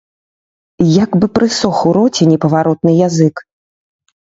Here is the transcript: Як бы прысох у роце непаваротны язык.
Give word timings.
Як 1.03 1.11
бы 1.21 1.29
прысох 1.37 1.85
у 1.93 1.95
роце 2.01 2.23
непаваротны 2.33 2.91
язык. 3.07 3.49